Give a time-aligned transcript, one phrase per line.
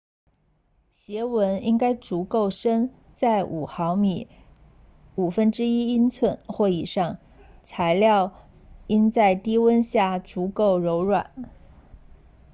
[0.89, 4.27] 鞋纹应该足够深在5毫米
[5.15, 7.19] 1/5 英寸或以上
[7.59, 8.33] 材料
[8.87, 11.31] 应在低温下足够柔软